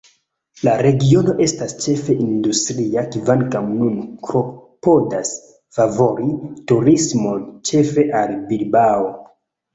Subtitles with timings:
[0.67, 5.35] La regiono estas ĉefe industria, kvankam nun klopodas
[5.79, 6.27] favori
[6.73, 9.09] turismon, ĉefe al Bilbao.